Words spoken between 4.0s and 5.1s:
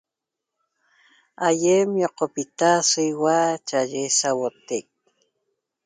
sauotec